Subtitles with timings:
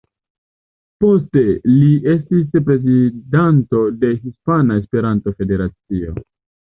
[1.03, 1.43] Poste
[1.73, 6.17] li estis prezidanto de Hispana Esperanto-Federacio.